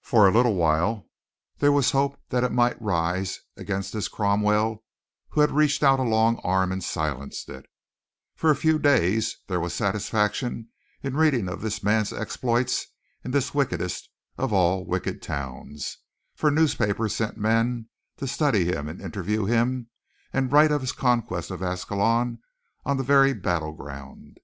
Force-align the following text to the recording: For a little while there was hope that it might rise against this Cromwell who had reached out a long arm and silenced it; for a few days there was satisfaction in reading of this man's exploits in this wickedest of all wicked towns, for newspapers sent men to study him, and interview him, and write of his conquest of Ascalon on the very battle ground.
For 0.00 0.26
a 0.26 0.32
little 0.32 0.54
while 0.54 1.06
there 1.58 1.70
was 1.70 1.90
hope 1.90 2.18
that 2.30 2.42
it 2.42 2.50
might 2.50 2.80
rise 2.80 3.40
against 3.58 3.92
this 3.92 4.08
Cromwell 4.08 4.82
who 5.28 5.42
had 5.42 5.50
reached 5.50 5.82
out 5.82 6.00
a 6.00 6.02
long 6.02 6.36
arm 6.42 6.72
and 6.72 6.82
silenced 6.82 7.50
it; 7.50 7.66
for 8.36 8.50
a 8.50 8.56
few 8.56 8.78
days 8.78 9.36
there 9.48 9.60
was 9.60 9.74
satisfaction 9.74 10.70
in 11.02 11.14
reading 11.14 11.46
of 11.46 11.60
this 11.60 11.82
man's 11.84 12.10
exploits 12.10 12.86
in 13.22 13.32
this 13.32 13.52
wickedest 13.52 14.08
of 14.38 14.50
all 14.50 14.86
wicked 14.86 15.20
towns, 15.20 15.98
for 16.34 16.50
newspapers 16.50 17.14
sent 17.14 17.36
men 17.36 17.90
to 18.16 18.26
study 18.26 18.64
him, 18.64 18.88
and 18.88 19.02
interview 19.02 19.44
him, 19.44 19.90
and 20.32 20.52
write 20.52 20.72
of 20.72 20.80
his 20.80 20.92
conquest 20.92 21.50
of 21.50 21.62
Ascalon 21.62 22.38
on 22.86 22.96
the 22.96 23.02
very 23.02 23.34
battle 23.34 23.72
ground. 23.72 24.38